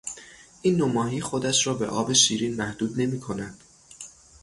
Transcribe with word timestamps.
این 0.61 0.75
نوع 0.77 0.91
ماهی 0.91 1.21
خودش 1.21 1.67
را 1.67 1.73
به 1.73 1.87
آب 1.87 2.13
شیرین 2.13 2.53
محدود 2.55 3.01
نمیکند. 3.01 3.61